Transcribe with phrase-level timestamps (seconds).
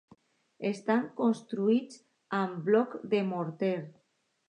[0.69, 2.01] Estan construïts
[2.41, 3.75] amb bloc de morter.